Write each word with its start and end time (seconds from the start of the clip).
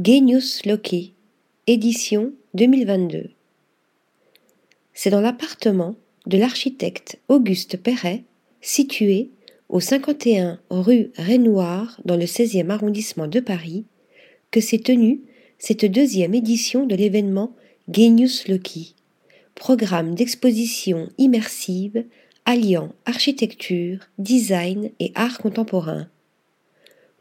Genius 0.00 0.64
Loki, 0.64 1.12
édition 1.66 2.32
2022. 2.54 3.30
C'est 4.94 5.10
dans 5.10 5.20
l'appartement 5.20 5.96
de 6.26 6.38
l'architecte 6.38 7.18
Auguste 7.26 7.78
Perret, 7.78 8.22
situé 8.60 9.30
au 9.68 9.80
51 9.80 10.60
rue 10.70 11.10
Renoir 11.18 12.00
dans 12.04 12.16
le 12.16 12.26
16e 12.26 12.70
arrondissement 12.70 13.26
de 13.26 13.40
Paris, 13.40 13.86
que 14.52 14.60
s'est 14.60 14.78
tenue 14.78 15.20
cette 15.58 15.84
deuxième 15.84 16.34
édition 16.34 16.86
de 16.86 16.94
l'événement 16.94 17.56
Genius 17.92 18.46
Loki, 18.46 18.94
programme 19.56 20.14
d'exposition 20.14 21.08
immersive 21.18 22.04
alliant 22.44 22.92
architecture, 23.04 23.98
design 24.18 24.92
et 25.00 25.10
art 25.16 25.38
contemporain. 25.38 26.06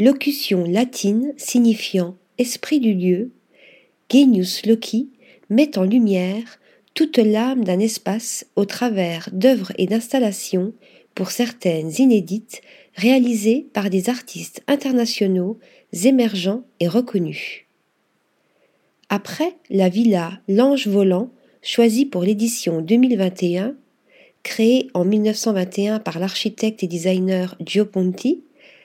Locution 0.00 0.64
latine 0.64 1.34
signifiant 1.36 2.16
esprit 2.38 2.80
du 2.80 2.94
lieu, 2.94 3.30
Genius 4.10 4.66
Loci 4.66 5.10
met 5.50 5.78
en 5.78 5.84
lumière 5.84 6.58
toute 6.94 7.18
l'âme 7.18 7.64
d'un 7.64 7.80
espace 7.80 8.46
au 8.56 8.64
travers 8.64 9.28
d'œuvres 9.32 9.72
et 9.78 9.86
d'installations, 9.86 10.72
pour 11.14 11.30
certaines 11.30 11.92
inédites, 11.98 12.60
réalisées 12.94 13.66
par 13.72 13.90
des 13.90 14.08
artistes 14.08 14.62
internationaux 14.66 15.58
émergents 16.04 16.64
et 16.80 16.88
reconnus. 16.88 17.64
Après 19.08 19.54
la 19.70 19.88
villa 19.88 20.40
L'Ange 20.48 20.88
Volant, 20.88 21.30
choisie 21.62 22.06
pour 22.06 22.22
l'édition 22.22 22.80
2021, 22.80 23.74
créée 24.42 24.88
en 24.94 25.04
1921 25.04 26.00
par 26.00 26.18
l'architecte 26.18 26.82
et 26.82 26.88
designer 26.88 27.56
Gio 27.64 27.84
Ponti, 27.84 28.42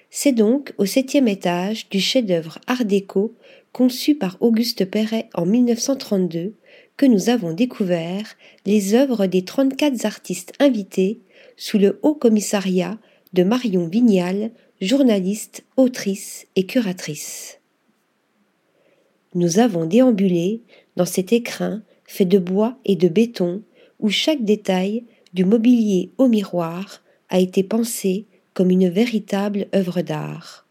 c'est 0.09 0.31
donc 0.31 0.73
au 0.77 0.86
septième 0.86 1.27
étage 1.27 1.90
du 1.90 1.99
chef-d'œuvre 1.99 2.59
Art 2.68 2.86
déco 2.86 3.36
conçu 3.72 4.16
par 4.16 4.38
Auguste 4.40 4.85
Perret 4.85 5.30
en 5.35 5.45
1932 5.45 6.55
que 6.98 7.05
nous 7.05 7.29
avons 7.29 7.54
découvert 7.54 8.35
les 8.66 8.96
œuvres 8.96 9.27
des 9.27 9.43
34 9.43 10.05
artistes 10.05 10.54
invités 10.60 11.21
sous 11.57 11.77
le 11.77 11.99
haut 12.01 12.16
commissariat 12.16 12.98
de 13.34 13.43
Marion 13.43 13.88
Vignal, 13.88 14.51
journaliste, 14.82 15.63
autrice 15.77 16.48
et 16.55 16.66
curatrice. 16.66 17.60
Nous 19.35 19.60
avons 19.60 19.85
déambulé 19.85 20.63
dans 20.96 21.05
cet 21.05 21.32
écrin 21.32 21.84
fait 22.05 22.26
de 22.26 22.40
bois 22.40 22.77
et 22.85 22.96
de 22.96 23.07
béton 23.07 23.62
où 23.99 24.10
chaque 24.10 24.44
détail, 24.44 25.04
du 25.34 25.46
mobilier 25.46 26.12
au 26.18 26.27
miroir, 26.27 27.04
a 27.29 27.40
été 27.40 27.62
pensé 27.62 28.26
une 28.68 28.90
véritable 28.90 29.68
œuvre 29.74 30.02
d'art. 30.02 30.65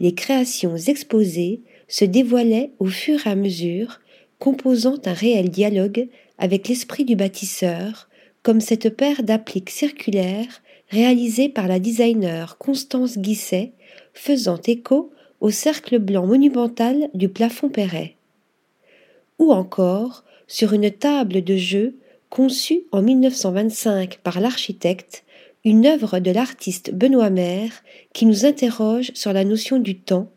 Les 0.00 0.14
créations 0.14 0.76
exposées 0.76 1.60
se 1.86 2.04
dévoilaient 2.04 2.70
au 2.78 2.86
fur 2.86 3.26
et 3.26 3.30
à 3.30 3.36
mesure, 3.36 4.00
composant 4.38 4.96
un 5.04 5.12
réel 5.12 5.50
dialogue 5.50 6.08
avec 6.38 6.68
l'esprit 6.68 7.04
du 7.04 7.16
bâtisseur, 7.16 8.08
comme 8.42 8.60
cette 8.60 8.90
paire 8.90 9.22
d'appliques 9.22 9.70
circulaires 9.70 10.62
réalisée 10.88 11.48
par 11.48 11.68
la 11.68 11.78
designer 11.78 12.58
Constance 12.58 13.18
Guisset, 13.18 13.72
faisant 14.12 14.60
écho 14.66 15.12
au 15.40 15.50
cercle 15.50 15.98
blanc 15.98 16.26
monumental 16.26 17.10
du 17.14 17.28
plafond 17.28 17.68
Perret. 17.68 18.16
Ou 19.38 19.52
encore 19.52 20.24
sur 20.46 20.72
une 20.72 20.90
table 20.90 21.42
de 21.42 21.56
jeu 21.56 21.96
conçue 22.30 22.84
en 22.92 23.02
1925 23.02 24.18
par 24.22 24.40
l'architecte 24.40 25.24
une 25.64 25.86
œuvre 25.86 26.18
de 26.18 26.30
l'artiste 26.30 26.94
Benoît 26.94 27.30
Maire 27.30 27.82
qui 28.12 28.26
nous 28.26 28.44
interroge 28.44 29.12
sur 29.14 29.32
la 29.32 29.44
notion 29.44 29.78
du 29.78 29.98
temps, 29.98 30.30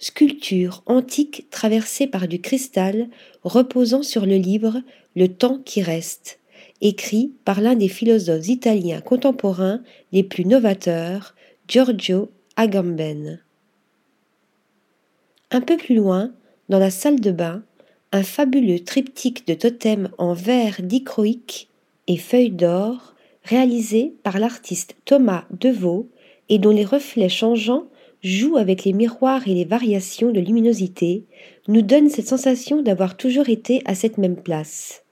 sculpture 0.00 0.82
antique 0.86 1.46
traversée 1.50 2.08
par 2.08 2.26
du 2.26 2.40
cristal 2.40 3.08
reposant 3.44 4.02
sur 4.02 4.26
le 4.26 4.36
livre 4.36 4.82
Le 5.14 5.28
temps 5.28 5.60
qui 5.64 5.82
reste, 5.82 6.40
écrit 6.80 7.32
par 7.44 7.60
l'un 7.60 7.76
des 7.76 7.88
philosophes 7.88 8.48
italiens 8.48 9.00
contemporains 9.00 9.82
les 10.10 10.24
plus 10.24 10.44
novateurs, 10.44 11.36
Giorgio 11.68 12.30
Agamben. 12.56 13.40
Un 15.52 15.60
peu 15.60 15.76
plus 15.76 15.94
loin, 15.94 16.32
dans 16.68 16.80
la 16.80 16.90
salle 16.90 17.20
de 17.20 17.30
bain, 17.30 17.62
un 18.10 18.24
fabuleux 18.24 18.80
triptyque 18.80 19.46
de 19.46 19.54
totems 19.54 20.10
en 20.18 20.34
verre 20.34 20.82
dichroïque 20.82 21.68
et 22.08 22.16
feuilles 22.16 22.50
d'or 22.50 23.12
réalisé 23.44 24.14
par 24.22 24.38
l'artiste 24.38 24.96
Thomas 25.04 25.44
Deveau 25.50 26.08
et 26.48 26.58
dont 26.58 26.70
les 26.70 26.84
reflets 26.84 27.28
changeants 27.28 27.86
jouent 28.22 28.56
avec 28.56 28.84
les 28.84 28.92
miroirs 28.92 29.48
et 29.48 29.54
les 29.54 29.64
variations 29.64 30.30
de 30.30 30.40
luminosité, 30.40 31.24
nous 31.68 31.82
donne 31.82 32.08
cette 32.08 32.28
sensation 32.28 32.82
d'avoir 32.82 33.16
toujours 33.16 33.48
été 33.48 33.82
à 33.84 33.94
cette 33.94 34.18
même 34.18 34.36
place. 34.36 35.02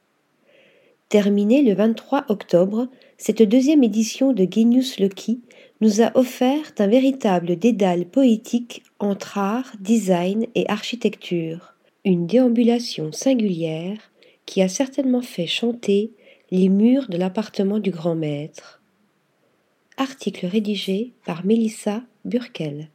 Terminée 1.09 1.63
le 1.63 1.75
23 1.75 2.27
octobre, 2.29 2.87
cette 3.19 3.43
deuxième 3.43 3.83
édition 3.83 4.33
de 4.33 4.47
Genius 4.49 5.01
Loki 5.01 5.41
nous 5.81 6.03
a 6.03 6.17
offert 6.17 6.73
un 6.79 6.87
véritable 6.87 7.57
dédale 7.57 8.05
poétique 8.05 8.83
entre 9.01 9.39
art, 9.39 9.73
design 9.81 10.47
et 10.55 10.69
architecture, 10.69 11.75
une 12.05 12.27
déambulation 12.27 13.11
singulière 13.13 13.99
qui 14.47 14.63
a 14.63 14.69
certainement 14.69 15.23
fait 15.23 15.47
chanter 15.47 16.13
les 16.53 16.69
murs 16.69 17.09
de 17.09 17.16
l'appartement 17.16 17.78
du 17.78 17.91
grand 17.91 18.16
maître. 18.16 18.83
Article 19.97 20.47
rédigé 20.47 21.12
par 21.25 21.44
Mélissa 21.44 22.03
Burkel. 22.25 22.88